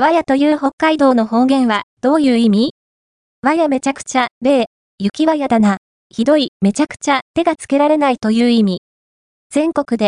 [0.00, 2.70] わやという北海道の方言はどういう意味？
[3.42, 4.66] わやめちゃくちゃ、例、
[5.00, 5.78] 雪わやだな。
[6.08, 8.78] ひどい、めちゃくちゃ、手がつけられないという意味。
[9.50, 10.06] 全国で